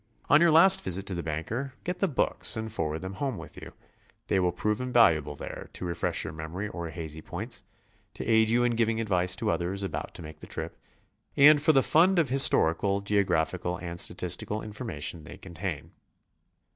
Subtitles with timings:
[0.31, 3.55] On your last visit to the banker, get the books and take them ho'me with
[3.57, 3.71] you;
[4.29, 7.61] they will prove invaluable there, to refresh your memory on hazy points,
[8.15, 10.75] to aid you in giving advice to others about to make the trip,
[11.37, 15.91] and for the fund of historical, geographical and statistical information they contain.